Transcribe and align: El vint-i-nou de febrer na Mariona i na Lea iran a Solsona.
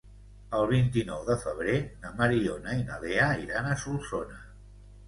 El 0.59 0.63
vint-i-nou 0.71 1.21
de 1.27 1.35
febrer 1.43 1.75
na 2.07 2.13
Mariona 2.23 2.81
i 2.81 2.89
na 2.89 2.99
Lea 3.07 3.31
iran 3.47 3.71
a 3.71 3.79
Solsona. 3.87 4.43